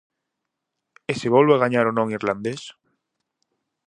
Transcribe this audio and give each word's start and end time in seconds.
E 1.11 1.13
se 1.19 1.27
volve 1.35 1.53
a 1.55 1.61
gañar 1.63 1.85
o 1.87 1.95
non 1.97 2.13
irlandés? 2.17 2.61